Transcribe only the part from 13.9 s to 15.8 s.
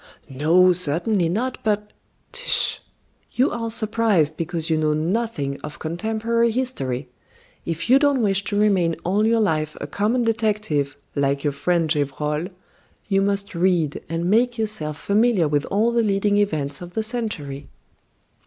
and make yourself familiar with